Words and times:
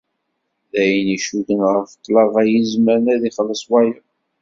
D 0.71 0.73
ayen 0.81 1.07
icudden 1.15 1.61
ɣer 1.67 1.77
ṭṭlaba 1.93 2.39
i 2.45 2.51
yezmer 2.53 2.99
ad 3.13 3.21
ixelleṣ 3.29 3.63
wayeḍ. 3.69 4.05